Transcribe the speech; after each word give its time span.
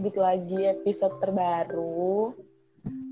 terbit 0.00 0.16
lagi 0.16 0.60
episode 0.64 1.12
terbaru. 1.20 2.32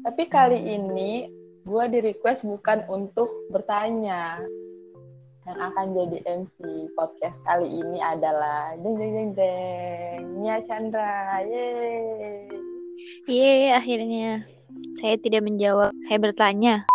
Tapi 0.08 0.24
kali 0.24 0.56
ini 0.56 1.28
gue 1.68 1.84
di 1.92 2.00
request 2.00 2.48
bukan 2.48 2.80
untuk 2.88 3.28
bertanya. 3.52 4.40
Yang 5.44 5.58
akan 5.68 5.86
jadi 5.92 6.18
MC 6.24 6.56
podcast 6.96 7.36
kali 7.44 7.68
ini 7.68 8.00
adalah 8.00 8.72
jeng 8.80 8.96
jeng 8.96 9.12
jeng 9.12 9.30
jeng 9.36 10.20
Nia 10.40 10.64
Chandra. 10.64 11.44
Yeay. 11.44 12.56
Yeay, 13.28 13.68
akhirnya 13.76 14.48
saya 14.96 15.20
tidak 15.20 15.44
menjawab, 15.44 15.92
saya 16.08 16.16
bertanya. 16.24 16.88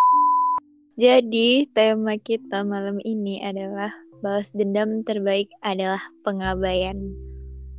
Jadi, 0.98 1.70
tema 1.70 2.18
kita 2.18 2.66
malam 2.66 2.98
ini 3.06 3.46
adalah 3.46 3.94
balas 4.26 4.50
dendam 4.58 5.06
terbaik 5.06 5.54
adalah 5.62 6.02
pengabaian. 6.26 7.14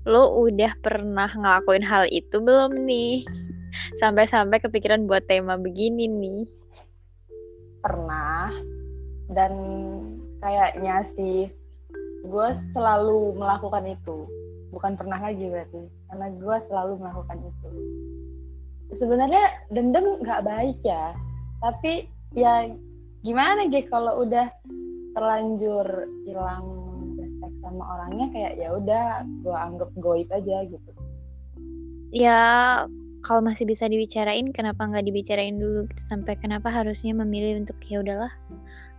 Lo 0.05 0.37
udah 0.37 0.77
pernah 0.85 1.33
ngelakuin 1.33 1.81
hal 1.81 2.05
itu 2.13 2.37
belum 2.37 2.85
nih? 2.85 3.25
Sampai-sampai 3.97 4.61
kepikiran 4.61 5.09
buat 5.09 5.25
tema 5.25 5.57
begini 5.57 6.05
nih. 6.05 6.45
Pernah. 7.81 8.53
Dan 9.33 9.53
kayaknya 10.45 11.09
sih 11.17 11.49
gue 12.21 12.49
selalu 12.77 13.33
melakukan 13.41 13.89
itu. 13.89 14.29
Bukan 14.77 14.93
pernah 15.01 15.17
lagi 15.17 15.49
berarti. 15.49 15.89
Karena 16.13 16.29
gue 16.37 16.57
selalu 16.69 16.93
melakukan 17.01 17.39
itu. 17.41 17.69
Sebenarnya 18.93 19.45
dendam 19.73 20.21
nggak 20.21 20.45
baik 20.45 20.79
ya. 20.85 21.17
Tapi 21.65 22.13
ya 22.37 22.69
gimana 23.25 23.73
gitu 23.73 23.89
kalau 23.89 24.21
udah 24.21 24.53
terlanjur 25.17 26.13
hilang 26.29 26.94
respect 27.45 27.61
sama 27.61 27.85
orangnya 27.85 28.27
kayak 28.33 28.53
ya 28.57 28.69
udah 28.73 29.07
gue 29.45 29.57
anggap 29.57 29.91
goib 30.01 30.29
aja 30.33 30.65
gitu. 30.65 30.91
Ya 32.15 32.43
kalau 33.25 33.41
masih 33.41 33.65
bisa 33.69 33.89
dibicarain 33.89 34.53
kenapa 34.53 34.85
nggak 34.85 35.05
dibicarain 35.09 35.57
dulu 35.57 35.89
gitu. 35.89 36.01
sampai 36.01 36.37
kenapa 36.41 36.69
harusnya 36.69 37.17
memilih 37.17 37.65
untuk 37.65 37.77
ya 37.85 38.01
udahlah 38.01 38.33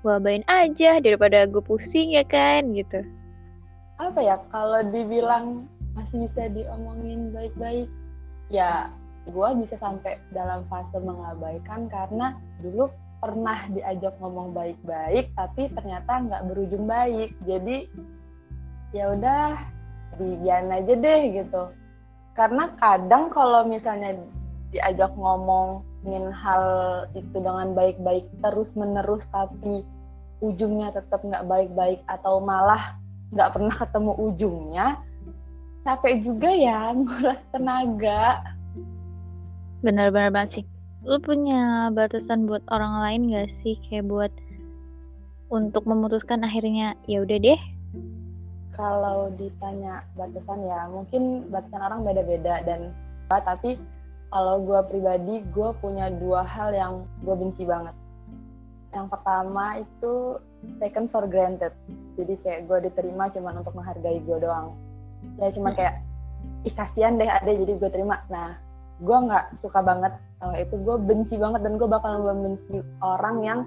gue 0.05 0.13
abain 0.13 0.45
aja 0.45 1.01
daripada 1.01 1.49
gue 1.49 1.61
pusing 1.61 2.13
ya 2.13 2.25
kan 2.25 2.69
gitu. 2.73 3.01
Apa 3.97 4.19
ya 4.21 4.37
kalau 4.53 4.85
dibilang 4.93 5.65
masih 5.95 6.27
bisa 6.27 6.51
diomongin 6.51 7.31
baik-baik 7.31 7.89
ya 8.51 8.91
gue 9.25 9.49
bisa 9.65 9.79
sampai 9.81 10.21
dalam 10.29 10.61
fase 10.69 11.01
mengabaikan 11.01 11.89
karena 11.89 12.37
dulu 12.61 12.93
pernah 13.23 13.65
diajak 13.73 14.13
ngomong 14.21 14.53
baik-baik 14.53 15.33
tapi 15.33 15.71
ternyata 15.73 16.21
nggak 16.29 16.45
berujung 16.45 16.85
baik. 16.85 17.33
Jadi 17.49 17.89
ya 18.95 19.11
udah 19.11 19.59
dibiarin 20.15 20.71
aja 20.71 20.93
deh 20.95 21.21
gitu. 21.35 21.63
Karena 22.39 22.71
kadang 22.79 23.27
kalau 23.27 23.67
misalnya 23.67 24.15
diajak 24.71 25.11
ngomongin 25.19 26.31
hal 26.31 26.63
itu 27.11 27.35
dengan 27.35 27.75
baik-baik 27.75 28.23
terus 28.39 28.71
menerus 28.79 29.27
tapi 29.31 29.83
ujungnya 30.39 30.95
tetap 30.95 31.19
nggak 31.23 31.47
baik-baik 31.47 31.99
atau 32.07 32.39
malah 32.39 32.95
nggak 33.35 33.51
pernah 33.55 33.75
ketemu 33.75 34.11
ujungnya 34.19 34.87
capek 35.83 36.23
juga 36.23 36.49
ya 36.49 36.95
nguras 36.95 37.41
tenaga. 37.51 38.41
Benar-benar 39.85 40.33
banget 40.33 40.49
sih. 40.49 40.65
Lu 41.05 41.21
punya 41.21 41.93
batasan 41.93 42.49
buat 42.49 42.65
orang 42.73 42.97
lain 43.05 43.21
gak 43.29 43.53
sih? 43.53 43.77
Kayak 43.77 44.09
buat 44.09 44.33
untuk 45.53 45.85
memutuskan 45.85 46.41
akhirnya 46.41 46.97
ya 47.05 47.21
udah 47.21 47.37
deh 47.37 47.61
kalau 48.75 49.31
ditanya 49.39 50.03
batasan 50.19 50.59
ya 50.67 50.87
mungkin 50.91 51.47
batasan 51.49 51.81
orang 51.81 52.03
beda-beda 52.03 52.61
dan 52.67 52.91
tapi 53.31 53.79
kalau 54.29 54.61
gue 54.61 54.79
pribadi 54.91 55.41
gue 55.55 55.69
punya 55.79 56.11
dua 56.11 56.43
hal 56.43 56.75
yang 56.75 56.93
gue 57.23 57.35
benci 57.35 57.63
banget. 57.63 57.95
Yang 58.91 59.07
pertama 59.11 59.79
itu 59.79 60.39
taken 60.79 61.07
for 61.07 61.23
granted. 61.27 61.71
Jadi 62.19 62.35
kayak 62.43 62.67
gue 62.67 62.91
diterima 62.91 63.31
cuma 63.31 63.55
untuk 63.55 63.75
menghargai 63.75 64.19
gue 64.23 64.37
doang. 64.39 64.75
Ya 65.39 65.51
cuma 65.55 65.71
kayak 65.71 66.03
ih 66.67 66.75
kasihan 66.75 67.15
deh 67.15 67.27
ada 67.27 67.47
jadi 67.47 67.79
gue 67.79 67.89
terima. 67.91 68.21
Nah 68.27 68.59
gue 68.99 69.17
nggak 69.17 69.55
suka 69.55 69.79
banget 69.79 70.13
uh, 70.43 70.55
itu. 70.59 70.75
Gue 70.83 70.99
benci 70.99 71.39
banget 71.39 71.63
dan 71.63 71.79
gue 71.79 71.87
bakal 71.87 72.19
membenci 72.19 72.83
orang 72.99 73.37
yang 73.39 73.59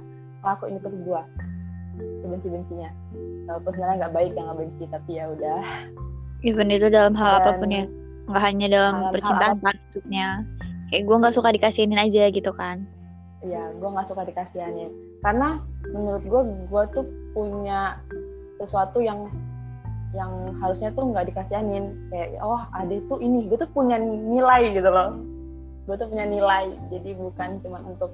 lakuin 0.44 0.78
itu 0.78 0.88
ke 0.88 0.98
gue 1.02 1.22
sebenci 2.22 2.48
bencinya 2.50 2.90
walaupun 3.48 3.72
sebenarnya 3.72 3.96
nggak 4.04 4.14
baik 4.14 4.32
yang 4.36 4.46
nggak 4.52 4.60
benci 4.60 4.84
tapi 4.92 5.10
ya 5.16 5.24
udah. 5.32 5.62
Even 6.46 6.70
itu 6.70 6.86
dalam 6.92 7.16
hal 7.16 7.40
dan, 7.40 7.42
apa 7.42 7.50
pun 7.58 7.70
ya. 7.72 7.84
Nggak 8.28 8.42
hanya 8.44 8.66
dalam, 8.68 8.94
dalam 9.00 9.12
percintaan 9.16 9.58
maksudnya. 9.64 10.28
Kayak 10.92 11.02
gue 11.08 11.16
nggak 11.24 11.34
suka 11.34 11.48
dikasihin 11.56 11.96
aja 11.96 12.22
gitu 12.28 12.52
kan. 12.52 12.84
Iya, 13.42 13.72
gue 13.80 13.88
nggak 13.88 14.08
suka 14.12 14.22
dikasihanin. 14.28 14.92
Karena 15.24 15.58
menurut 15.90 16.22
gue 16.22 16.42
gue 16.68 16.82
tuh 16.94 17.04
punya 17.32 17.98
sesuatu 18.60 19.00
yang 19.00 19.32
yang 20.16 20.56
harusnya 20.60 20.92
tuh 20.92 21.08
nggak 21.10 21.32
dikasihanin. 21.32 21.96
Kayak 22.12 22.38
oh 22.44 22.62
ada 22.76 22.92
itu 22.92 23.16
ini. 23.18 23.48
Gue 23.48 23.58
tuh 23.58 23.70
punya 23.72 23.96
nilai 23.98 24.76
gitu 24.76 24.88
loh. 24.92 25.18
Gue 25.88 25.96
tuh 25.96 26.06
punya 26.12 26.28
nilai. 26.28 26.76
Jadi 26.92 27.16
bukan 27.16 27.64
cuma 27.64 27.80
untuk 27.82 28.12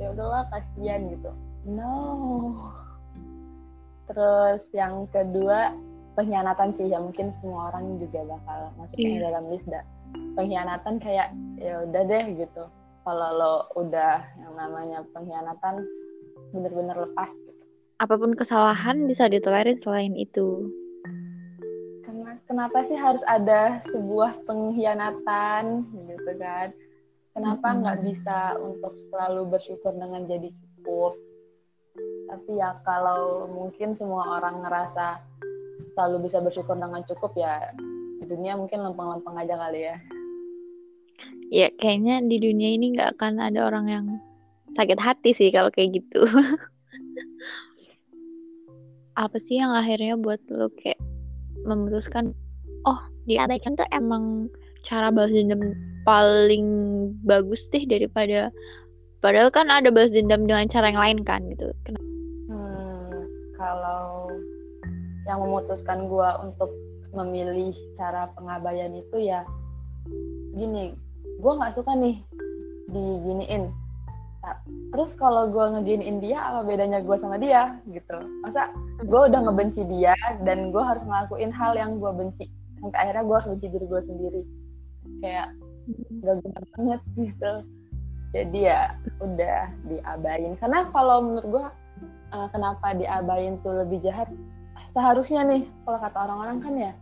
ya 0.00 0.10
udahlah 0.10 0.48
kasihan 0.50 1.06
gitu. 1.12 1.30
No 1.64 1.94
terus 4.08 4.60
yang 4.76 5.08
kedua 5.08 5.72
pengkhianatan 6.14 6.76
sih 6.78 6.92
ya 6.92 6.98
mungkin 7.02 7.34
semua 7.42 7.74
orang 7.74 7.98
juga 7.98 8.22
bakal 8.26 8.60
masukin 8.78 9.18
yeah. 9.18 9.22
dalam 9.30 9.44
list 9.50 9.66
dah 9.66 9.84
pengkhianatan 10.38 10.94
kayak 11.02 11.28
ya 11.58 11.82
udah 11.82 12.02
deh 12.06 12.24
gitu 12.38 12.64
kalau 13.04 13.28
lo 13.34 13.54
udah 13.76 14.22
yang 14.40 14.54
namanya 14.56 15.04
pengkhianatan 15.12 15.84
bener-bener 16.54 16.96
lepas 16.96 17.30
gitu. 17.34 17.62
apa 17.98 18.14
pun 18.14 18.32
kesalahan 18.38 19.04
bisa 19.10 19.26
ditolerir 19.26 19.76
selain 19.82 20.14
itu 20.14 20.70
karena 22.06 22.38
kenapa 22.46 22.86
sih 22.86 22.96
harus 22.96 23.22
ada 23.26 23.82
sebuah 23.90 24.38
pengkhianatan 24.46 25.82
gitu 26.06 26.30
kan 26.38 26.70
kenapa 27.34 27.66
nggak 27.74 27.96
mm 27.98 28.02
-hmm. 28.06 28.10
bisa 28.14 28.38
untuk 28.62 28.94
selalu 29.10 29.50
bersyukur 29.50 29.92
dengan 29.98 30.30
jadi 30.30 30.48
cukup 30.54 31.18
tapi 32.28 32.56
ya 32.56 32.76
kalau 32.82 33.46
mungkin 33.50 33.92
semua 33.92 34.40
orang 34.40 34.64
ngerasa 34.64 35.20
selalu 35.94 36.28
bisa 36.28 36.40
bersyukur 36.40 36.74
dengan 36.74 37.04
cukup 37.06 37.36
ya 37.36 37.70
dunia 38.24 38.56
mungkin 38.56 38.80
lempeng-lempeng 38.80 39.36
aja 39.36 39.54
kali 39.60 39.80
ya 39.92 39.96
ya 41.52 41.68
kayaknya 41.76 42.24
di 42.24 42.36
dunia 42.40 42.70
ini 42.74 42.96
nggak 42.96 43.20
akan 43.20 43.38
ada 43.38 43.68
orang 43.68 43.86
yang 43.86 44.06
sakit 44.74 44.98
hati 44.98 45.30
sih 45.36 45.52
kalau 45.52 45.70
kayak 45.70 46.02
gitu 46.02 46.24
apa 49.24 49.36
sih 49.38 49.62
yang 49.62 49.70
akhirnya 49.70 50.18
buat 50.18 50.42
lo 50.50 50.72
kayak 50.74 50.98
memutuskan 51.62 52.34
oh 52.88 53.00
diabaikan 53.30 53.78
tuh 53.78 53.86
emang 53.94 54.50
cara 54.82 55.14
balas 55.14 55.32
dendam 55.32 55.72
paling 56.04 56.66
bagus 57.24 57.70
deh 57.72 57.86
daripada 57.86 58.52
padahal 59.24 59.48
kan 59.48 59.72
ada 59.72 59.88
balas 59.88 60.12
dendam 60.12 60.44
dengan 60.44 60.68
cara 60.68 60.92
yang 60.92 61.00
lain 61.00 61.18
kan 61.24 61.40
gitu. 61.48 61.72
Hmm, 61.88 62.13
kalau 63.64 64.28
yang 65.24 65.40
memutuskan 65.40 66.04
gue 66.04 66.30
untuk 66.44 66.68
memilih 67.16 67.72
cara 67.96 68.28
pengabaian 68.36 68.92
itu 68.92 69.16
ya 69.24 69.40
gini, 70.52 70.92
gue 71.40 71.52
nggak 71.56 71.80
suka 71.80 71.96
nih 71.96 72.20
diginiin. 72.92 73.72
Terus 74.92 75.16
kalau 75.16 75.48
gue 75.48 75.64
ngeginiin 75.72 76.20
dia, 76.20 76.36
apa 76.36 76.68
bedanya 76.68 77.00
gue 77.00 77.16
sama 77.16 77.40
dia? 77.40 77.80
Gitu? 77.88 78.18
Masa 78.44 78.68
gue 79.00 79.20
udah 79.32 79.40
ngebenci 79.48 79.80
dia 79.88 80.12
dan 80.44 80.68
gue 80.68 80.84
harus 80.84 81.00
ngelakuin 81.08 81.48
hal 81.48 81.72
yang 81.72 81.96
gue 81.96 82.12
benci. 82.12 82.52
Sampai 82.84 82.98
akhirnya 83.00 83.24
gue 83.24 83.36
harus 83.40 83.48
benci 83.56 83.66
diri 83.72 83.86
gue 83.88 84.02
sendiri. 84.04 84.42
Kayak 85.24 85.48
gak 86.20 86.36
guna 86.44 86.60
banget 86.76 87.00
gitu. 87.16 87.52
Jadi 88.36 88.58
ya 88.68 88.92
udah 89.24 89.60
diabain. 89.88 90.52
Karena 90.60 90.80
kalau 90.92 91.24
menurut 91.24 91.46
gue 91.48 91.64
uh, 92.34 92.48
kenapa 92.50 92.92
diabain 92.98 93.62
tuh 93.62 93.86
lebih 93.86 94.02
jahat? 94.02 94.26
Seharusnya 94.90 95.46
nih 95.46 95.62
kalau 95.86 95.98
kata 96.02 96.18
orang-orang 96.18 96.58
kan 96.58 96.74
ya 96.74 96.92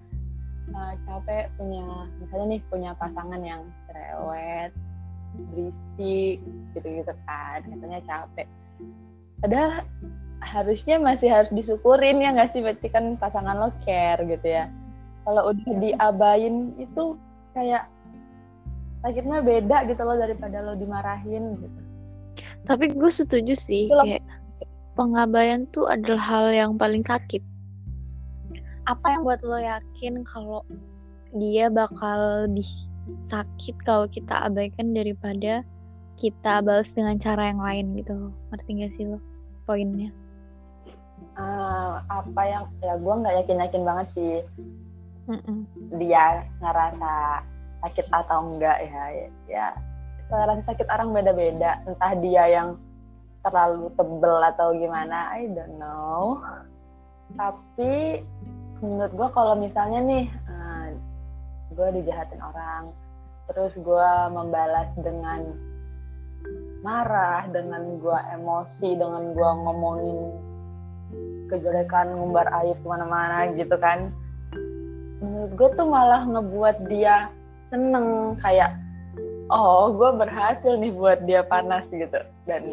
uh, 0.76 0.92
capek 1.08 1.48
punya 1.56 1.84
misalnya 2.20 2.46
nih 2.56 2.60
punya 2.68 2.90
pasangan 3.00 3.40
yang 3.40 3.64
cerewet 3.88 4.72
berisik 5.32 6.44
gitu-gitu 6.76 7.12
kan 7.24 7.60
katanya 7.64 8.00
capek. 8.04 8.48
Padahal 9.40 9.82
harusnya 10.42 11.00
masih 11.00 11.32
harus 11.32 11.50
disyukurin 11.56 12.20
ya 12.20 12.36
nggak 12.36 12.52
sih? 12.52 12.60
Berarti 12.60 12.88
kan 12.92 13.16
pasangan 13.16 13.56
lo 13.56 13.72
care 13.88 14.20
gitu 14.28 14.46
ya. 14.46 14.68
Kalau 15.24 15.54
udah 15.54 15.72
diabain 15.80 16.76
itu 16.76 17.16
kayak 17.56 17.88
sakitnya 19.02 19.40
beda 19.40 19.88
gitu 19.88 20.02
loh 20.04 20.16
daripada 20.20 20.60
lo 20.60 20.76
dimarahin 20.76 21.56
gitu. 21.58 21.80
Tapi 22.62 22.94
gue 22.94 23.10
setuju 23.10 23.54
sih 23.56 23.90
kayak 23.90 24.22
pengabaian 24.94 25.64
tuh 25.72 25.88
adalah 25.88 26.20
hal 26.20 26.46
yang 26.52 26.72
paling 26.76 27.02
sakit. 27.04 27.40
Apa 28.90 29.14
yang 29.16 29.22
buat 29.22 29.40
lo 29.46 29.56
yakin 29.56 30.26
kalau 30.26 30.66
dia 31.38 31.70
bakal 31.70 32.46
lebih 32.48 32.66
sakit 33.22 33.78
kalau 33.86 34.06
kita 34.10 34.46
abaikan 34.46 34.92
daripada 34.92 35.62
kita 36.20 36.60
balas 36.60 36.92
dengan 36.92 37.16
cara 37.16 37.50
yang 37.50 37.62
lain 37.62 37.86
gitu 37.98 38.12
loh. 38.14 38.32
Ngerti 38.52 38.70
gak 38.82 38.92
sih 38.98 39.04
lo 39.08 39.18
poinnya? 39.64 40.10
Uh, 41.38 42.02
apa 42.12 42.42
yang 42.44 42.64
ya 42.84 42.98
gue 42.98 43.14
nggak 43.14 43.34
yakin 43.44 43.62
yakin 43.62 43.82
banget 43.86 44.06
sih. 44.12 44.36
Mm-mm. 45.22 45.62
dia 46.02 46.42
ngerasa 46.58 47.46
sakit 47.86 48.06
atau 48.10 48.42
enggak 48.42 48.74
ya 48.82 49.30
ya. 49.46 49.66
Toleransi 50.26 50.66
sakit 50.66 50.90
orang 50.90 51.14
beda-beda. 51.14 51.78
Entah 51.86 52.12
dia 52.18 52.44
yang 52.50 52.74
terlalu 53.42 53.90
tebel 53.98 54.36
atau 54.54 54.74
gimana 54.74 55.34
I 55.34 55.50
don't 55.50 55.76
know. 55.78 56.38
Tapi 57.34 58.22
menurut 58.82 59.12
gue 59.14 59.28
kalau 59.34 59.54
misalnya 59.58 60.00
nih 60.02 60.24
uh, 60.50 60.86
gue 61.74 61.88
dijahatin 62.02 62.42
orang 62.42 62.90
terus 63.50 63.74
gue 63.78 64.10
membalas 64.30 64.90
dengan 64.98 65.54
marah 66.82 67.46
dengan 67.50 68.02
gue 68.02 68.18
emosi 68.34 68.98
dengan 68.98 69.30
gue 69.34 69.50
ngomongin 69.66 70.18
kejelekan 71.46 72.10
ngumbar 72.10 72.50
aib 72.62 72.74
ke 72.82 72.86
mana-mana 72.86 73.54
gitu 73.54 73.78
kan 73.78 74.10
menurut 75.22 75.52
gue 75.54 75.68
tuh 75.78 75.86
malah 75.86 76.26
ngebuat 76.26 76.90
dia 76.90 77.30
seneng 77.70 78.34
kayak 78.42 78.74
oh 79.52 79.92
gue 79.92 80.10
berhasil 80.16 80.72
nih 80.80 80.92
buat 80.96 81.22
dia 81.28 81.44
panas 81.44 81.84
gitu. 81.92 82.20
Dan 82.48 82.64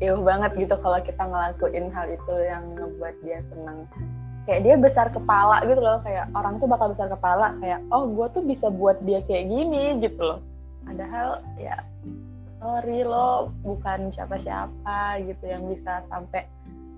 iuh 0.00 0.20
banget 0.24 0.56
gitu 0.56 0.74
kalau 0.80 0.98
kita 1.04 1.20
ngelakuin 1.20 1.92
hal 1.92 2.08
itu 2.08 2.34
yang 2.40 2.64
ngebuat 2.72 3.14
dia 3.20 3.44
seneng. 3.52 3.84
Kayak 4.48 4.60
dia 4.64 4.74
besar 4.80 5.06
kepala 5.12 5.60
gitu 5.68 5.78
loh 5.78 6.00
kayak 6.00 6.26
orang 6.32 6.56
tuh 6.56 6.66
bakal 6.66 6.90
besar 6.96 7.12
kepala 7.12 7.52
kayak 7.60 7.84
oh 7.92 8.08
gue 8.08 8.26
tuh 8.32 8.42
bisa 8.42 8.72
buat 8.72 8.96
dia 9.04 9.20
kayak 9.28 9.52
gini 9.52 10.00
gitu 10.00 10.20
loh. 10.24 10.40
Padahal 10.88 11.44
ya 11.60 11.84
sorry 12.60 13.04
lo 13.04 13.52
bukan 13.60 14.08
siapa-siapa 14.12 15.20
gitu 15.28 15.44
yang 15.44 15.68
bisa 15.68 16.00
sampai 16.08 16.48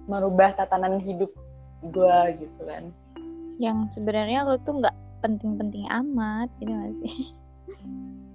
merubah 0.06 0.54
tatanan 0.54 1.02
hidup 1.02 1.30
gue 1.90 2.18
gitu 2.38 2.62
kan. 2.62 2.94
Yang 3.58 3.98
sebenarnya 3.98 4.46
lo 4.46 4.58
tuh 4.62 4.78
nggak 4.78 4.96
penting-penting 5.22 5.86
amat 5.90 6.50
gitu 6.62 6.70
gak 6.70 6.94
sih? 7.06 7.34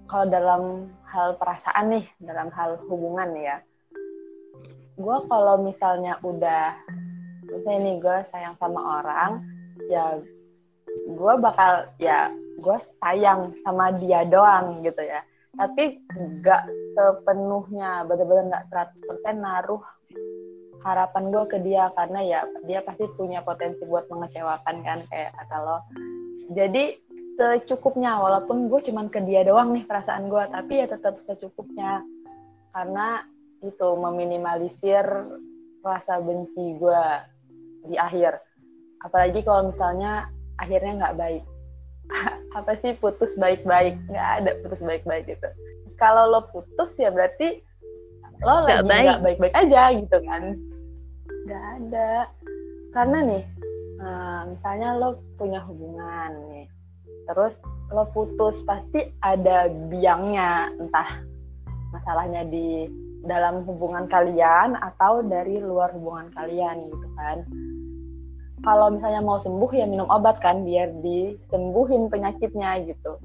Kalau 0.07 0.27
dalam 0.31 0.87
hal 1.07 1.35
perasaan 1.35 1.91
nih 1.91 2.05
dalam 2.23 2.47
hal 2.51 2.79
hubungan 2.87 3.31
ya 3.35 3.59
gue 4.97 5.17
kalau 5.29 5.61
misalnya 5.61 6.17
udah 6.25 6.73
misalnya 7.45 7.79
nih 7.85 7.95
gue 8.01 8.17
sayang 8.33 8.55
sama 8.57 8.81
orang 9.01 9.45
ya 9.87 10.17
gue 11.05 11.33
bakal 11.37 11.85
ya 12.01 12.33
gue 12.57 12.77
sayang 12.99 13.53
sama 13.61 13.93
dia 14.01 14.25
doang 14.25 14.81
gitu 14.81 15.01
ya. 15.01 15.21
Tapi 15.57 16.01
nggak 16.13 16.63
sepenuhnya 16.93 18.05
bener-bener 18.05 18.49
nggak 18.49 18.65
100% 18.69 19.37
naruh 19.41 19.81
harapan 20.81 21.23
gue 21.29 21.43
ke 21.49 21.57
dia. 21.61 21.89
Karena 21.93 22.19
ya 22.25 22.41
dia 22.65 22.81
pasti 22.81 23.05
punya 23.13 23.45
potensi 23.45 23.85
buat 23.85 24.09
mengecewakan 24.09 24.75
kan 24.81 24.99
kayak 25.09 25.33
kata 25.37 25.57
lo. 25.61 25.77
Jadi 26.53 26.97
secukupnya 27.37 28.17
walaupun 28.17 28.65
gue 28.69 28.81
cuman 28.89 29.13
ke 29.13 29.21
dia 29.21 29.45
doang 29.45 29.77
nih 29.77 29.85
perasaan 29.85 30.29
gue 30.29 30.43
tapi 30.49 30.73
ya 30.81 30.89
tetap 30.89 31.21
secukupnya. 31.21 32.01
Karena 32.73 33.21
itu 33.65 33.89
meminimalisir 33.97 35.05
rasa 35.81 36.19
benci 36.19 36.77
gue 36.77 37.03
di 37.87 37.95
akhir. 37.95 38.37
Apalagi 39.05 39.41
kalau 39.45 39.71
misalnya 39.71 40.27
akhirnya 40.59 40.93
nggak 41.05 41.17
baik. 41.17 41.43
Apa 42.57 42.77
sih 42.81 42.97
putus 42.97 43.33
baik-baik? 43.39 43.95
Nggak 44.09 44.29
ada 44.43 44.51
putus 44.65 44.81
baik-baik 44.83 45.25
gitu. 45.31 45.49
Kalau 45.97 46.29
lo 46.29 46.45
putus 46.53 46.93
ya 46.99 47.09
berarti 47.09 47.61
lo 48.45 48.61
Nggak 48.61 48.85
lagi 48.85 48.89
baik. 48.89 49.05
nggak 49.05 49.23
baik-baik 49.23 49.55
aja 49.55 49.81
gitu 49.97 50.17
kan. 50.25 50.43
Nggak 51.47 51.65
ada. 51.81 52.11
Karena 52.93 53.17
nih 53.25 53.43
eh, 54.01 54.41
misalnya 54.53 54.89
lo 54.97 55.09
punya 55.37 55.61
hubungan 55.65 56.31
nih 56.53 56.67
terus 57.27 57.53
lo 57.91 58.07
putus 58.11 58.59
pasti 58.63 59.11
ada 59.23 59.67
biangnya. 59.91 60.71
Entah 60.79 61.23
masalahnya 61.95 62.43
di 62.47 62.87
dalam 63.25 63.65
hubungan 63.65 64.05
kalian 64.11 64.77
atau 64.77 65.25
dari 65.25 65.57
luar 65.57 65.89
hubungan 65.95 66.29
kalian 66.37 66.85
gitu 66.85 67.07
kan. 67.17 67.37
Kalau 68.65 68.91
misalnya 68.93 69.21
mau 69.23 69.39
sembuh 69.41 69.71
ya 69.73 69.85
minum 69.87 70.09
obat 70.11 70.41
kan 70.43 70.65
biar 70.67 70.91
disembuhin 71.01 72.11
penyakitnya 72.11 72.83
gitu. 72.85 73.17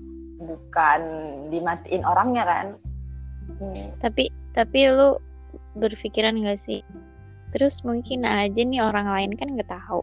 Bukan 0.42 1.00
dimatiin 1.50 2.04
orangnya 2.06 2.44
kan. 2.46 2.66
Hmm, 3.58 3.90
tapi 3.98 4.30
tapi 4.52 4.88
lu 4.92 5.18
berpikiran 5.76 6.38
gak 6.44 6.60
sih? 6.60 6.80
Terus 7.52 7.84
mungkin 7.84 8.24
aja 8.24 8.64
nih 8.64 8.80
orang 8.80 9.12
lain 9.12 9.32
kan 9.36 9.52
nggak 9.52 9.68
tahu. 9.68 10.00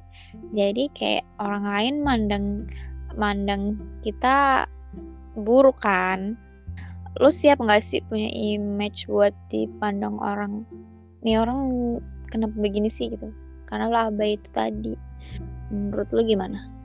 Jadi 0.54 0.86
kayak 0.94 1.26
orang 1.42 1.66
lain 1.66 1.96
mandang 2.06 2.46
mandang 3.18 3.82
kita 4.06 4.70
buruk 5.34 5.82
kan 5.82 6.38
lu 7.18 7.34
siap 7.34 7.58
nggak 7.58 7.82
sih 7.82 8.06
punya 8.06 8.30
image 8.30 9.10
buat 9.10 9.34
dipandang 9.50 10.22
orang 10.22 10.62
nih 11.26 11.42
orang 11.42 11.60
kenapa 12.30 12.54
begini 12.54 12.88
sih 12.94 13.10
gitu 13.10 13.34
karena 13.66 13.90
lo 13.90 13.98
abai 14.14 14.38
itu 14.38 14.50
tadi 14.54 14.94
menurut 15.74 16.10
lu 16.14 16.22
gimana 16.22 16.80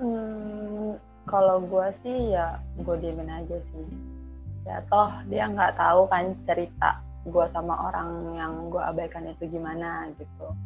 Hmm, 0.00 0.96
kalau 1.28 1.60
gue 1.60 1.86
sih 2.00 2.32
ya 2.32 2.56
gue 2.80 2.96
diemin 3.04 3.28
aja 3.28 3.60
sih. 3.60 3.86
Ya 4.64 4.80
toh 4.88 5.12
dia 5.28 5.44
nggak 5.44 5.76
tahu 5.76 6.08
kan 6.08 6.32
cerita 6.48 7.04
gue 7.28 7.46
sama 7.52 7.76
orang 7.92 8.32
yang 8.32 8.52
gue 8.72 8.80
abaikan 8.80 9.28
itu 9.28 9.44
gimana 9.52 10.08
gitu. 10.16 10.56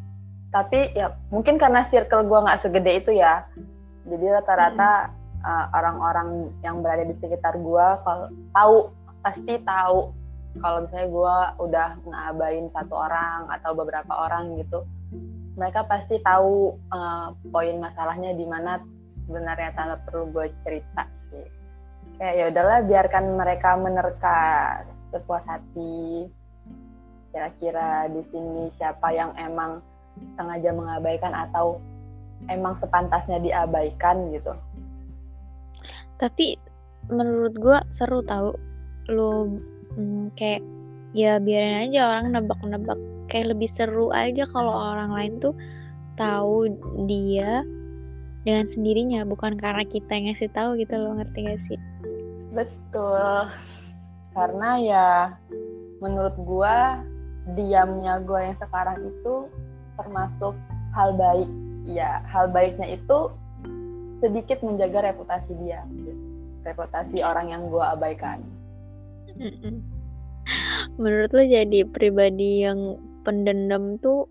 Tapi 0.55 0.95
ya 0.95 1.19
mungkin 1.35 1.59
karena 1.59 1.83
circle 1.91 2.31
gue 2.31 2.39
nggak 2.47 2.62
segede 2.62 3.03
itu 3.03 3.11
ya. 3.19 3.43
Jadi 4.07 4.27
rata-rata 4.39 5.11
uh, 5.44 5.67
orang-orang 5.76 6.49
yang 6.64 6.81
berada 6.81 7.05
di 7.05 7.14
sekitar 7.20 7.61
gue 7.61 7.87
kalau 8.02 8.26
tahu 8.56 8.76
pasti 9.20 9.61
tahu 9.62 10.11
kalau 10.62 10.87
misalnya 10.87 11.08
gue 11.11 11.37
udah 11.69 11.88
ngabain 12.08 12.67
satu 12.73 12.94
orang 12.96 13.50
atau 13.52 13.70
beberapa 13.76 14.12
orang 14.17 14.57
gitu 14.59 14.83
mereka 15.54 15.87
pasti 15.87 16.19
tahu 16.23 16.75
uh, 16.90 17.30
poin 17.54 17.78
masalahnya 17.78 18.35
di 18.35 18.47
mana 18.47 18.83
sebenarnya 19.26 19.71
tanpa 19.78 19.97
perlu 20.07 20.30
gue 20.35 20.47
cerita 20.66 21.07
sih. 21.30 21.47
Kayak 22.19 22.35
ya 22.35 22.45
udahlah 22.50 22.78
biarkan 22.87 23.25
mereka 23.38 23.71
menerka 23.78 24.38
sepuas 25.14 25.47
hati. 25.47 26.26
Kira-kira 27.35 28.11
di 28.11 28.23
sini 28.30 28.71
siapa 28.78 29.11
yang 29.11 29.35
emang 29.38 29.83
sengaja 30.38 30.71
mengabaikan 30.71 31.35
atau 31.35 31.83
emang 32.50 32.78
sepantasnya 32.78 33.42
diabaikan 33.42 34.30
gitu. 34.35 34.54
Tapi 36.25 36.57
menurut 37.12 37.52
gua 37.61 37.85
seru 37.93 38.25
tahu 38.25 38.57
lu 39.12 39.61
mm, 40.00 40.33
kayak 40.40 40.64
ya 41.12 41.37
biarin 41.37 41.93
aja 41.93 42.16
orang 42.16 42.33
nebak-nebak 42.33 42.97
kayak 43.28 43.52
lebih 43.52 43.69
seru 43.69 44.09
aja 44.16 44.49
kalau 44.49 44.73
orang 44.73 45.12
lain 45.12 45.37
tuh 45.37 45.52
tahu 46.16 46.73
dia 47.04 47.61
dengan 48.49 48.64
sendirinya 48.64 49.28
bukan 49.28 49.61
karena 49.61 49.85
kita 49.85 50.09
yang 50.16 50.33
ngasih 50.33 50.49
tahu 50.57 50.81
gitu 50.81 50.97
loh 50.97 51.21
ngerti 51.21 51.45
gak 51.45 51.61
sih 51.61 51.81
Betul. 52.54 53.50
Karena 54.31 54.71
ya 54.78 55.09
menurut 55.99 56.35
gua 56.47 57.02
diamnya 57.59 58.23
gua 58.23 58.47
yang 58.50 58.57
sekarang 58.57 59.02
itu 59.02 59.50
termasuk 59.99 60.54
hal 60.95 61.11
baik. 61.19 61.50
Ya, 61.85 62.23
hal 62.31 62.49
baiknya 62.49 62.97
itu 62.97 63.28
sedikit 64.25 64.64
menjaga 64.64 65.12
reputasi 65.12 65.52
dia. 65.61 65.85
Reputasi 66.64 67.21
orang 67.21 67.52
yang 67.52 67.69
gua 67.69 67.93
abaikan. 67.93 68.40
Menurut 70.97 71.31
lo 71.37 71.45
jadi 71.45 71.85
pribadi 71.85 72.64
yang 72.64 72.97
pendendam 73.21 74.00
tuh 74.00 74.25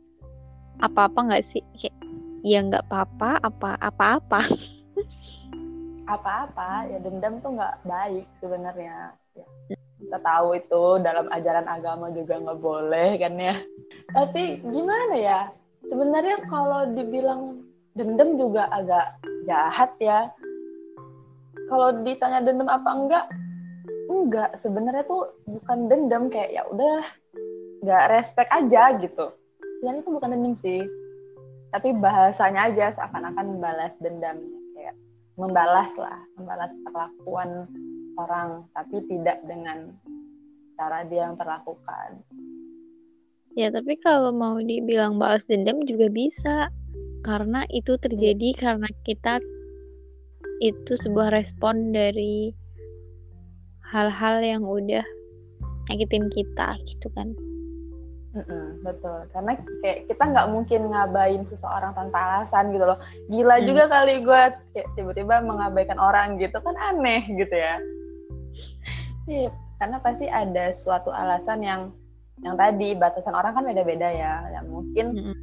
apa-apa 0.81 1.29
nggak 1.29 1.45
sih 1.45 1.61
kayak 1.77 1.93
ya 2.41 2.65
nggak 2.65 2.85
apa-apa 2.89 3.37
apa 3.45 3.77
apa-apa 3.77 4.41
Apa-apa, 6.03 6.91
ya 6.91 6.99
dendam 6.99 7.39
tuh 7.39 7.55
nggak 7.55 7.79
baik 7.87 8.27
sebenarnya. 8.43 9.15
Ya, 9.39 9.47
kita 10.03 10.19
tahu 10.19 10.59
itu 10.59 10.83
dalam 10.99 11.31
ajaran 11.31 11.63
agama 11.63 12.11
juga 12.11 12.43
nggak 12.43 12.59
boleh 12.59 13.15
kan 13.23 13.33
ya. 13.39 13.55
Tapi 14.11 14.59
gimana 14.67 15.15
ya? 15.15 15.39
Sebenarnya 15.87 16.43
kalau 16.51 16.91
dibilang 16.91 17.63
dendam 17.95 18.35
juga 18.35 18.67
agak 18.75 19.15
jahat 19.47 19.91
ya. 19.99 20.31
Kalau 21.71 22.03
ditanya 22.03 22.43
dendam 22.43 22.69
apa 22.69 22.89
enggak? 22.91 23.25
Enggak, 24.11 24.49
sebenarnya 24.59 25.03
tuh 25.07 25.31
bukan 25.47 25.87
dendam 25.87 26.27
kayak 26.27 26.51
ya 26.53 26.63
udah 26.69 27.01
nggak 27.83 28.03
respect 28.11 28.49
aja 28.51 28.99
gitu. 28.99 29.31
Yang 29.83 30.03
itu 30.03 30.09
bukan 30.11 30.31
dendam 30.35 30.55
sih. 30.59 30.81
Tapi 31.73 31.89
bahasanya 31.97 32.69
aja 32.69 32.85
seakan-akan 32.93 33.57
balas 33.57 33.93
dendam 33.97 34.37
kayak 34.77 34.95
membalas 35.39 35.93
lah 35.97 36.21
membalas 36.37 36.69
perlakuan 36.85 37.65
orang 38.21 38.69
tapi 38.77 39.01
tidak 39.09 39.41
dengan 39.49 39.89
cara 40.77 41.01
dia 41.09 41.33
memperlakukan 41.33 42.21
Ya, 43.53 43.69
tapi 43.69 44.01
kalau 44.01 44.33
mau 44.33 44.57
dibilang 44.57 45.21
balas 45.21 45.45
dendam 45.45 45.85
juga 45.85 46.09
bisa. 46.09 46.73
Karena 47.23 47.63
itu 47.71 47.95
terjadi 47.95 48.51
karena 48.59 48.87
kita 49.07 49.39
itu 50.59 50.93
sebuah 50.99 51.31
respon 51.31 51.95
dari 51.95 52.51
hal-hal 53.95 54.43
yang 54.43 54.63
udah 54.67 55.07
nyakitin 55.87 56.27
kita 56.31 56.75
gitu 56.83 57.07
kan. 57.15 57.31
Mm-mm, 58.33 58.81
betul, 58.81 59.29
karena 59.29 59.53
kayak 59.85 60.09
kita 60.09 60.23
nggak 60.25 60.49
mungkin 60.49 60.89
ngabain 60.89 61.45
seseorang 61.53 61.93
tanpa 61.93 62.17
alasan 62.17 62.73
gitu 62.73 62.81
loh. 62.81 62.97
Gila 63.29 63.61
Hmm. 63.61 63.67
juga 63.69 63.83
kali 63.93 64.25
gue 64.25 64.41
kayak 64.73 64.87
tiba-tiba 64.97 65.45
mengabaikan 65.45 66.01
orang 66.01 66.41
gitu 66.41 66.57
kan 66.57 66.73
aneh 66.81 67.21
gitu 67.29 67.53
ya. 67.53 67.77
Iya, 69.29 69.53
karena 69.77 69.97
pasti 70.01 70.25
ada 70.33 70.73
suatu 70.73 71.13
alasan 71.13 71.61
yang 71.61 71.93
yang 72.41 72.57
tadi 72.57 72.97
batasan 72.97 73.37
orang 73.37 73.53
kan 73.53 73.69
beda-beda 73.69 74.09
ya. 74.09 74.49
Yang 74.49 74.65
mungkin 74.65 75.05
Mm-mm. 75.13 75.35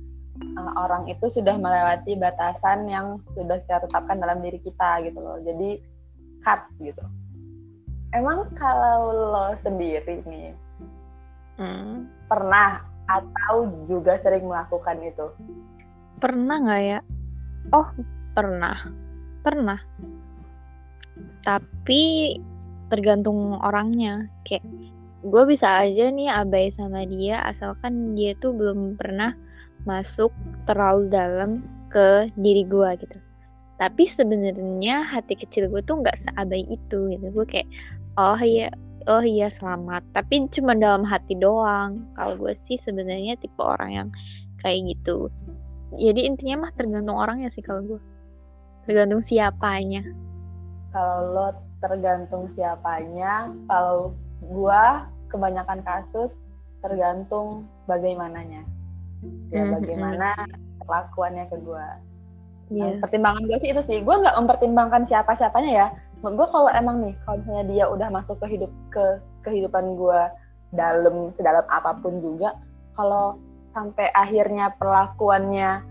Uh, 0.57 0.73
orang 0.81 1.09
itu 1.09 1.27
sudah 1.29 1.57
melewati 1.57 2.17
batasan 2.17 2.89
yang 2.89 3.21
sudah 3.37 3.61
kita 3.65 3.85
tetapkan 3.85 4.19
dalam 4.19 4.41
diri 4.41 4.59
kita 4.61 5.05
gitu 5.05 5.19
loh. 5.21 5.39
Jadi 5.45 5.81
cut 6.45 6.65
gitu. 6.81 7.05
Emang 8.11 8.51
kalau 8.59 9.15
lo 9.15 9.49
sendiri 9.63 10.25
nih 10.27 10.51
Hmm. 11.61 12.09
pernah 12.25 12.81
atau 13.05 13.69
juga 13.85 14.17
sering 14.25 14.49
melakukan 14.49 14.97
itu? 15.05 15.29
Pernah 16.17 16.57
nggak 16.57 16.83
ya? 16.89 17.01
Oh, 17.77 17.85
pernah. 18.33 18.73
Pernah. 19.45 19.77
Tapi 21.45 22.33
tergantung 22.89 23.61
orangnya. 23.61 24.25
Kayak 24.49 24.65
gue 25.21 25.43
bisa 25.45 25.85
aja 25.85 26.09
nih 26.09 26.33
abai 26.33 26.73
sama 26.73 27.05
dia 27.05 27.45
asalkan 27.45 28.17
dia 28.17 28.33
tuh 28.41 28.57
belum 28.57 28.97
pernah 28.97 29.37
masuk 29.85 30.33
terlalu 30.65 31.09
dalam 31.13 31.51
ke 31.93 32.29
diri 32.41 32.65
gue 32.65 32.91
gitu. 33.01 33.19
Tapi 33.81 34.05
sebenarnya 34.05 35.05
hati 35.05 35.37
kecil 35.37 35.73
gue 35.73 35.81
tuh 35.85 36.05
nggak 36.05 36.17
seabai 36.17 36.65
itu 36.69 37.09
gitu. 37.13 37.27
Gue 37.33 37.47
kayak 37.49 37.69
oh 38.21 38.41
iya 38.41 38.69
oh 39.09 39.25
iya 39.25 39.49
selamat. 39.49 40.05
Tapi 40.13 40.49
cuma 40.53 40.77
dalam 40.77 41.05
hati 41.05 41.37
doang. 41.37 42.05
Kalau 42.17 42.37
gue 42.37 42.53
sih 42.53 42.77
sebenarnya 42.77 43.41
tipe 43.41 43.61
orang 43.61 43.91
yang 43.93 44.09
kayak 44.61 44.97
gitu 44.97 45.33
jadi 45.97 46.31
intinya 46.31 46.67
mah 46.69 46.73
tergantung 46.79 47.19
orangnya 47.19 47.51
sih 47.51 47.65
kalau 47.65 47.83
gue 47.83 48.01
tergantung 48.87 49.23
siapanya 49.23 50.07
Kalau 50.91 51.19
lo 51.31 51.49
tergantung 51.79 52.51
siapanya, 52.51 53.47
kalau 53.71 54.11
gua 54.51 55.07
kebanyakan 55.31 55.81
kasus 55.87 56.35
tergantung 56.83 57.71
bagaimananya. 57.87 58.67
Ya 59.55 59.63
Mhm. 59.69 59.73
bagaimana 59.79 60.29
perlakuannya 60.83 61.45
ke 61.49 61.57
gua. 61.63 61.87
Iya. 62.71 62.87
Nah, 62.87 63.03
pertimbangan 63.03 63.43
gue 63.51 63.59
sih 63.59 63.71
itu 63.75 63.83
sih, 63.83 63.99
gue 63.99 64.15
nggak 64.15 64.39
mempertimbangkan 64.39 65.03
siapa-siapanya 65.03 65.73
ya. 65.75 65.87
Gue 66.23 66.47
kalau 66.55 66.71
emang 66.71 67.03
nih, 67.03 67.15
kalau 67.27 67.43
misalnya 67.43 67.65
dia 67.67 67.85
udah 67.91 68.09
masuk 68.15 68.39
ke 68.39 68.47
hidup 68.47 68.71
ke 68.95 69.05
kehidupan 69.43 69.99
gue 69.99 70.21
dalam 70.71 71.35
sedalam 71.35 71.67
apa 71.67 71.99
pun 71.99 72.23
juga, 72.23 72.55
kalau 72.95 73.43
sampai 73.75 74.07
akhirnya 74.15 74.71
perlakuannya 74.79 75.83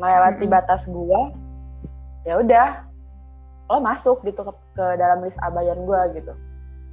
melewati 0.00 0.48
Mm-mm. 0.48 0.56
batas 0.56 0.88
gue, 0.88 1.20
ya 2.24 2.40
udah 2.40 2.80
lo 3.68 3.78
masuk 3.84 4.24
gitu 4.24 4.40
ke, 4.40 4.52
ke 4.72 4.86
dalam 4.96 5.20
list 5.20 5.36
abayan 5.44 5.84
gue 5.84 6.00
gitu. 6.16 6.32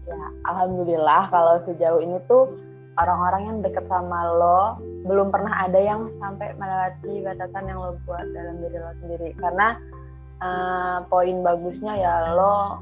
Ya 0.09 0.27
alhamdulillah 0.49 1.29
kalau 1.29 1.61
sejauh 1.69 2.01
ini 2.01 2.17
tuh 2.25 2.49
orang-orang 2.97 3.41
yang 3.45 3.57
deket 3.61 3.85
sama 3.85 4.19
lo 4.35 4.81
belum 5.05 5.29
pernah 5.29 5.69
ada 5.69 5.79
yang 5.79 6.09
sampai 6.19 6.51
melewati 6.57 7.23
batasan 7.23 7.69
yang 7.69 7.77
lo 7.77 7.95
buat 8.03 8.25
dalam 8.33 8.57
diri 8.59 8.77
lo 8.81 8.91
sendiri. 9.05 9.29
Karena 9.37 9.77
eh, 10.41 10.97
poin 11.07 11.45
bagusnya 11.45 11.93
ya 11.93 12.13
lo 12.33 12.81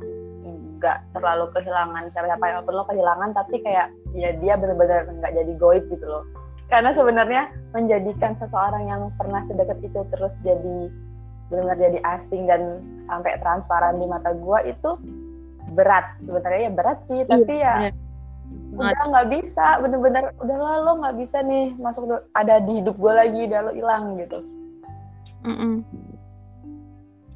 nggak 0.77 1.17
terlalu 1.17 1.45
kehilangan 1.57 2.13
siapa-siapa 2.13 2.45
yang 2.45 2.57
lo 2.69 2.85
kehilangan 2.85 3.29
tapi 3.33 3.57
kayak 3.65 3.89
ya 4.13 4.29
dia 4.37 4.53
benar-benar 4.55 5.09
nggak 5.09 5.33
jadi 5.35 5.53
goib 5.59 5.83
gitu 5.91 6.05
loh. 6.05 6.23
Karena 6.67 6.91
sebenarnya 6.93 7.47
menjadikan 7.71 8.35
seseorang 8.39 8.91
yang 8.91 9.01
pernah 9.15 9.39
sedekat 9.47 9.79
itu 9.83 9.99
terus 10.13 10.33
jadi 10.43 10.91
benar-benar 11.47 11.79
jadi 11.79 11.99
asing 12.03 12.43
dan 12.43 12.83
sampai 13.07 13.39
transparan 13.39 13.97
di 13.97 14.05
mata 14.05 14.35
gua 14.35 14.59
itu 14.67 14.99
berat. 15.77 16.17
Sebenarnya 16.25 16.61
ya 16.65 16.71
berat 16.73 16.99
sih 17.05 17.21
tapi 17.29 17.53
ya 17.61 17.93
bener. 18.73 18.89
udah 18.97 19.05
nggak 19.13 19.27
bisa. 19.37 19.65
Bener-bener 19.85 20.23
udah 20.41 20.57
lah 20.57 20.75
lo 20.81 20.91
nggak 21.05 21.15
bisa 21.21 21.37
nih 21.45 21.77
masuk 21.77 22.09
ada 22.33 22.57
di 22.65 22.81
hidup 22.81 22.97
gue 22.97 23.13
lagi 23.13 23.45
udah 23.45 23.59
lo 23.69 23.71
hilang 23.77 24.17
gitu. 24.17 24.41
Mm-mm. 25.45 25.85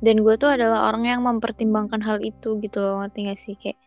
dan 0.02 0.26
gue 0.26 0.36
tuh 0.36 0.50
adalah 0.50 0.90
orang 0.90 1.06
yang 1.06 1.22
mempertimbangkan 1.22 2.02
hal 2.02 2.18
itu 2.26 2.58
gitu 2.60 2.82
loh 2.82 3.06
ngerti 3.06 3.20
gak 3.30 3.40
sih? 3.40 3.56
Kayak 3.56 3.78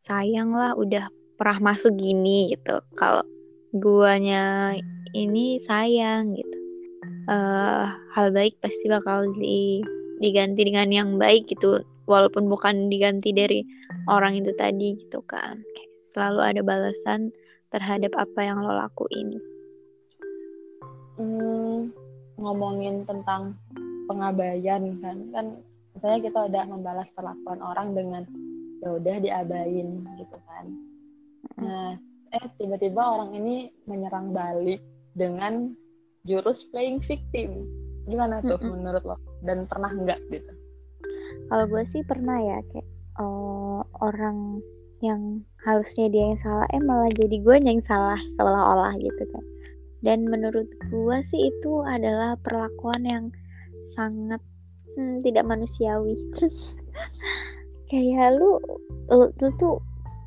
sayang 0.00 0.56
lah 0.56 0.72
udah 0.72 1.12
pernah 1.36 1.70
masuk 1.70 1.92
gini 1.94 2.50
gitu. 2.56 2.80
Kalau 2.96 3.22
guanya 3.76 4.72
ini 5.12 5.60
sayang 5.60 6.32
gitu. 6.32 6.58
Eh 7.28 7.86
hal 8.16 8.26
baik 8.32 8.56
pasti 8.64 8.88
bakal 8.88 9.28
di, 9.36 9.84
diganti 10.24 10.64
dengan 10.64 10.88
yang 10.88 11.10
baik 11.20 11.46
gitu. 11.52 11.84
Walaupun 12.08 12.48
bukan 12.48 12.88
diganti 12.88 13.36
dari 13.36 13.60
orang 14.08 14.40
itu 14.40 14.50
tadi 14.56 14.96
gitu 14.96 15.20
kan. 15.28 15.60
Kayak 15.60 15.92
selalu 16.00 16.40
ada 16.40 16.60
balasan 16.64 17.30
terhadap 17.68 18.16
apa 18.16 18.40
yang 18.40 18.64
lo 18.64 18.72
lakuin. 18.72 19.36
Hmm, 21.20 21.92
ngomongin 22.40 23.04
tentang 23.04 23.54
pengabaian 24.08 24.96
kan. 25.04 25.16
Kan 25.30 25.46
misalnya 25.92 26.20
kita 26.24 26.38
udah 26.48 26.64
membalas 26.66 27.12
perlakuan 27.12 27.60
orang 27.60 27.92
dengan 27.92 28.22
ya 28.80 28.96
udah 28.96 29.16
diabain 29.20 30.02
gitu 30.16 30.38
kan. 30.48 30.66
Nah 31.60 32.00
eh 32.28 32.46
tiba-tiba 32.60 33.00
orang 33.00 33.36
ini 33.36 33.72
menyerang 33.88 34.32
balik 34.32 34.80
dengan 35.12 35.76
jurus 36.24 36.64
playing 36.72 37.04
victim. 37.04 37.66
Gimana 38.08 38.40
tuh 38.40 38.56
Mm-mm. 38.56 38.80
menurut 38.80 39.04
lo? 39.04 39.16
Dan 39.44 39.68
pernah 39.68 39.92
nggak 39.92 40.20
gitu? 40.32 40.52
Kalau 41.52 41.64
gue 41.68 41.84
sih 41.84 42.00
pernah 42.04 42.40
ya 42.40 42.58
kayak 42.72 42.88
orang 44.02 44.62
yang 44.98 45.46
harusnya 45.62 46.10
dia 46.10 46.34
yang 46.34 46.40
salah, 46.40 46.66
eh 46.74 46.82
malah 46.82 47.10
jadi 47.14 47.38
gue 47.38 47.56
yang 47.62 47.82
salah 47.82 48.18
seolah-olah 48.38 48.98
gitu 48.98 49.22
kan. 49.30 49.44
Dan 50.02 50.26
menurut 50.26 50.66
gue 50.90 51.18
sih 51.26 51.50
itu 51.50 51.82
adalah 51.86 52.38
perlakuan 52.38 53.02
yang 53.06 53.24
sangat 53.94 54.42
hmm, 54.94 55.22
tidak 55.22 55.46
manusiawi. 55.46 56.18
kayak 57.90 58.36
lu, 58.36 58.58
lu, 59.10 59.26
lu 59.30 59.48
tuh 59.56 59.78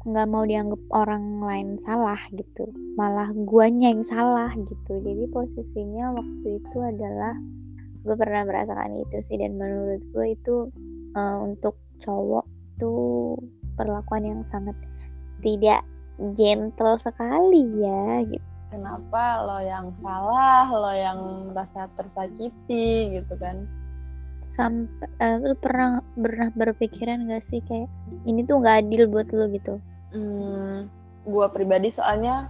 nggak 0.01 0.27
mau 0.33 0.43
dianggap 0.47 0.81
orang 0.97 1.45
lain 1.45 1.77
salah 1.77 2.17
gitu, 2.33 2.65
malah 2.97 3.29
guanya 3.45 3.91
yang 3.93 4.07
salah 4.07 4.49
gitu. 4.55 4.97
Jadi 5.03 5.29
posisinya 5.29 6.15
waktu 6.15 6.47
itu 6.57 6.77
adalah 6.81 7.35
gue 8.01 8.15
pernah 8.17 8.41
merasakan 8.47 8.97
itu 8.97 9.17
sih 9.21 9.37
dan 9.37 9.61
menurut 9.61 10.01
gue 10.09 10.27
itu 10.33 10.73
eh, 11.13 11.37
untuk 11.37 11.77
cowok 12.01 12.60
tuh 12.81 13.37
perlakuan 13.77 14.25
yang 14.25 14.41
sangat 14.41 14.73
tidak 15.45 15.85
gentle 16.33 16.97
sekali 16.97 17.69
ya 17.77 18.25
gitu. 18.25 18.45
kenapa 18.73 19.45
lo 19.45 19.61
yang 19.61 19.93
salah 20.01 20.65
lo 20.65 20.91
yang 20.93 21.19
merasa 21.53 21.85
tersakiti 21.93 23.21
gitu 23.21 23.37
kan 23.37 23.69
Sampai 24.41 25.05
eh, 25.21 25.37
lu 25.37 25.53
pernah 25.53 26.01
pernah 26.17 26.49
berpikiran 26.57 27.29
gak 27.29 27.45
sih 27.45 27.61
kayak 27.61 27.85
ini 28.25 28.41
tuh 28.41 28.57
nggak 28.57 28.89
adil 28.89 29.05
buat 29.05 29.29
lu 29.29 29.45
gitu? 29.53 29.77
Hmm, 30.09 30.89
gue 31.29 31.47
pribadi 31.53 31.93
soalnya 31.93 32.49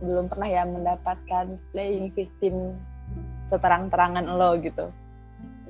belum 0.00 0.32
pernah 0.32 0.48
ya 0.48 0.64
mendapatkan 0.64 1.60
playing 1.76 2.08
victim 2.16 2.72
seterang-terangan 3.52 4.24
lo 4.32 4.56
gitu. 4.64 4.88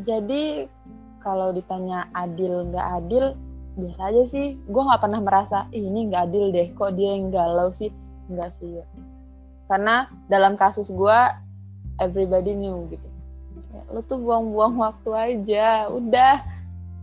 Jadi 0.06 0.70
kalau 1.18 1.50
ditanya 1.50 2.06
adil 2.14 2.70
nggak 2.70 2.88
adil, 3.02 3.34
biasa 3.76 4.00
aja 4.10 4.22
sih. 4.26 4.56
Gue 4.66 4.82
nggak 4.82 5.02
pernah 5.04 5.20
merasa 5.20 5.68
Ih, 5.70 5.84
ini 5.84 6.08
nggak 6.08 6.32
adil 6.32 6.50
deh. 6.50 6.72
Kok 6.72 6.96
dia 6.96 7.14
yang 7.14 7.28
galau 7.28 7.70
sih? 7.70 7.92
Enggak 8.32 8.56
sih. 8.58 8.80
Ya. 8.80 8.84
Karena 9.68 10.08
dalam 10.32 10.56
kasus 10.56 10.88
gue, 10.88 11.18
everybody 12.00 12.56
knew 12.56 12.88
gitu. 12.88 13.08
Kayak, 13.72 13.86
Lo 13.92 14.00
tuh 14.04 14.18
buang-buang 14.20 14.74
waktu 14.80 15.10
aja, 15.12 15.92
udah 15.92 16.42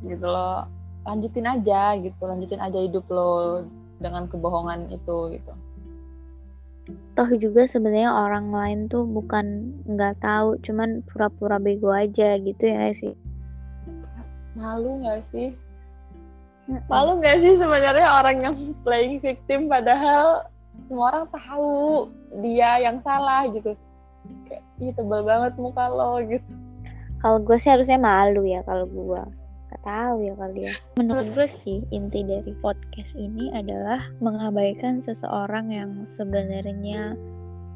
gitu 0.04 0.26
loh. 0.26 0.66
Lanjutin 1.04 1.48
aja 1.48 2.00
gitu, 2.00 2.22
lanjutin 2.24 2.64
aja 2.64 2.80
hidup 2.80 3.04
lo 3.12 3.64
dengan 4.00 4.28
kebohongan 4.28 4.88
itu 4.92 5.36
gitu. 5.36 5.54
Toh 7.16 7.30
juga 7.40 7.64
sebenarnya 7.64 8.12
orang 8.12 8.52
lain 8.52 8.80
tuh 8.92 9.08
bukan 9.08 9.76
nggak 9.88 10.20
tahu, 10.20 10.60
cuman 10.64 11.04
pura-pura 11.08 11.60
bego 11.60 11.92
aja 11.92 12.36
gitu 12.40 12.64
ya 12.64 12.76
nggak 12.80 12.96
sih. 12.96 13.14
Malu 14.56 15.04
nggak 15.04 15.24
sih? 15.32 15.56
Malu 16.88 17.20
nggak 17.20 17.44
sih 17.44 17.54
sebenarnya 17.60 18.08
orang 18.08 18.38
yang 18.40 18.56
playing 18.88 19.20
victim 19.20 19.68
padahal 19.68 20.48
semua 20.88 21.12
orang 21.12 21.28
tahu 21.32 21.74
dia 22.42 22.80
yang 22.82 23.04
salah 23.04 23.46
gitu. 23.52 23.76
Kayak 24.48 24.64
ih 24.80 24.94
tebel 24.96 25.22
banget 25.28 25.54
muka 25.60 25.86
lo 25.92 26.20
gitu. 26.24 26.52
Kalau 27.20 27.40
gue 27.40 27.56
sih 27.60 27.72
harusnya 27.72 28.00
malu 28.00 28.44
ya 28.44 28.60
kalau 28.68 28.84
gue 28.88 29.24
gak 29.72 29.82
tahu 29.88 30.28
ya 30.28 30.34
kali 30.36 30.60
ya. 30.68 30.74
Menurut 31.00 31.28
gue 31.34 31.48
sih 31.48 31.82
inti 31.90 32.22
dari 32.22 32.52
podcast 32.60 33.16
ini 33.16 33.50
adalah 33.56 34.04
mengabaikan 34.20 35.00
seseorang 35.00 35.72
yang 35.72 36.04
sebenarnya 36.04 37.16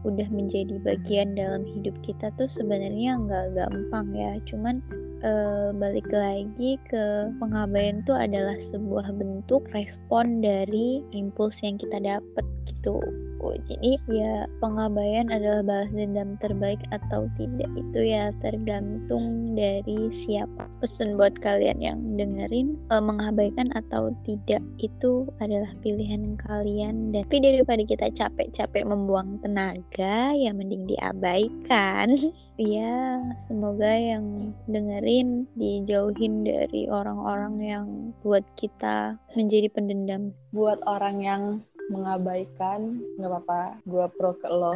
udah 0.07 0.27
menjadi 0.31 0.79
bagian 0.81 1.35
dalam 1.35 1.67
hidup 1.67 1.93
kita 1.99 2.31
tuh 2.39 2.47
sebenarnya 2.47 3.19
nggak 3.19 3.59
gampang 3.59 4.07
ya 4.15 4.39
cuman 4.47 4.79
uh, 5.21 5.75
balik 5.75 6.07
lagi 6.09 6.79
ke 6.87 7.29
pengabaian 7.43 8.01
itu 8.01 8.13
adalah 8.15 8.55
sebuah 8.57 9.11
bentuk 9.15 9.67
respon 9.75 10.39
dari 10.39 11.03
impuls 11.11 11.59
yang 11.61 11.75
kita 11.75 11.99
dapat 11.99 12.45
gitu. 12.69 13.03
Oh, 13.37 13.53
jadi 13.69 14.01
ya 14.09 14.49
pengabaian 14.57 15.29
adalah 15.29 15.61
balas 15.61 15.93
dendam 15.93 16.33
terbaik 16.41 16.81
atau 16.89 17.29
tidak 17.37 17.69
itu 17.77 17.99
ya 18.01 18.33
tergantung 18.41 19.53
dari 19.53 20.09
siapa. 20.09 20.65
Pesan 20.81 21.21
buat 21.21 21.37
kalian 21.37 21.77
yang 21.77 21.99
dengerin 22.17 22.81
uh, 22.89 23.01
mengabaikan 23.01 23.69
atau 23.77 24.09
tidak 24.25 24.65
itu 24.81 25.29
adalah 25.37 25.69
pilihan 25.85 26.33
kalian 26.49 27.13
dan 27.13 27.27
tapi 27.27 27.43
daripada 27.43 27.83
kita 27.83 28.07
capek-capek 28.15 28.87
membuang 28.87 29.35
tenaga 29.43 30.31
ya 30.31 30.55
mending 30.55 30.87
diabaikan. 30.87 32.15
ya 32.55 33.19
semoga 33.35 33.91
yang 33.91 34.55
dengerin 34.71 35.43
dijauhin 35.59 36.47
dari 36.47 36.87
orang-orang 36.87 37.55
yang 37.59 37.85
buat 38.23 38.47
kita 38.55 39.19
menjadi 39.35 39.67
pendendam. 39.75 40.31
Buat 40.55 40.79
orang 40.87 41.19
yang 41.19 41.43
mengabaikan 41.89 43.01
nggak 43.17 43.31
apa-apa 43.31 43.61
gue 43.83 44.05
pro 44.15 44.31
ke 44.37 44.49
lo. 44.51 44.75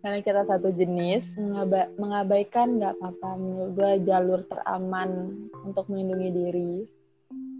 Karena 0.00 0.24
kita 0.24 0.48
satu 0.48 0.72
jenis 0.72 1.36
Mengaba 1.36 1.92
mengabaikan 2.00 2.80
nggak 2.80 2.96
apa-apa. 2.96 3.30
Menurut 3.36 3.70
gue 3.76 3.92
jalur 4.08 4.40
teraman 4.48 5.36
untuk 5.64 5.88
melindungi 5.92 6.30
diri 6.32 6.74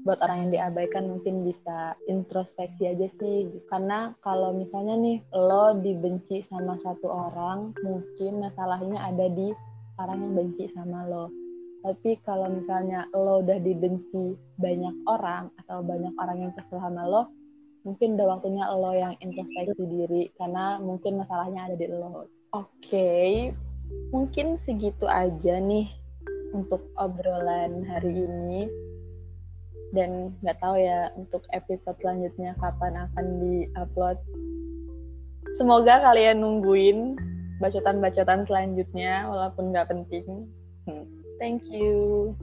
buat 0.00 0.16
orang 0.24 0.48
yang 0.48 0.52
diabaikan 0.56 1.12
mungkin 1.12 1.44
bisa 1.44 1.92
introspeksi 2.08 2.88
aja 2.88 3.08
sih. 3.20 3.52
Karena 3.68 4.16
kalau 4.24 4.56
misalnya 4.56 4.96
nih 4.96 5.20
lo 5.36 5.76
dibenci 5.76 6.40
sama 6.40 6.80
satu 6.80 7.04
orang 7.08 7.76
mungkin 7.84 8.40
masalahnya 8.40 8.96
ada 9.04 9.28
di 9.28 9.52
orang 10.00 10.24
yang 10.24 10.32
benci 10.32 10.72
sama 10.72 11.04
lo. 11.04 11.28
Tapi 11.80 12.16
kalau 12.24 12.48
misalnya 12.48 13.08
lo 13.12 13.44
udah 13.44 13.60
dibenci 13.60 14.36
banyak 14.56 14.96
orang 15.08 15.52
atau 15.64 15.84
banyak 15.84 16.12
orang 16.16 16.48
yang 16.48 16.52
kesel 16.56 16.80
sama 16.80 17.04
lo 17.04 17.28
mungkin 17.84 18.16
udah 18.16 18.26
waktunya 18.36 18.64
lo 18.68 18.92
yang 18.92 19.14
introspeksi 19.24 19.82
diri 19.88 20.22
karena 20.36 20.76
mungkin 20.80 21.20
masalahnya 21.20 21.70
ada 21.70 21.76
di 21.76 21.86
lo. 21.88 22.06
Oke, 22.10 22.66
okay. 22.82 23.30
mungkin 24.10 24.58
segitu 24.58 25.06
aja 25.06 25.56
nih 25.62 25.88
untuk 26.52 26.82
obrolan 26.98 27.86
hari 27.86 28.26
ini. 28.26 28.68
Dan 29.90 30.38
nggak 30.38 30.62
tahu 30.62 30.78
ya 30.78 31.10
untuk 31.18 31.42
episode 31.50 31.98
selanjutnya 31.98 32.54
kapan 32.62 33.10
akan 33.10 33.26
di-upload. 33.42 34.18
Semoga 35.58 35.98
kalian 35.98 36.46
nungguin 36.46 37.18
bacotan-bacotan 37.58 38.46
selanjutnya 38.46 39.26
walaupun 39.26 39.74
nggak 39.74 39.90
penting. 39.90 40.46
Hmm. 40.86 41.06
Thank 41.40 41.66
you. 41.66 42.36